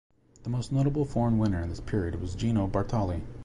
[0.41, 3.21] The most notable foreign winner in this period was Gino Bartali.